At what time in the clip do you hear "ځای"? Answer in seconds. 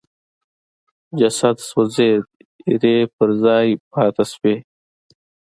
3.43-3.67